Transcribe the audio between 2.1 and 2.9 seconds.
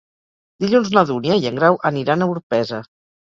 a Orpesa.